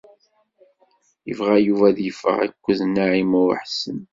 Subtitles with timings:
[1.27, 3.99] Yebɣa Yuba ad yeffeɣ akked Naɛima u Ḥsen.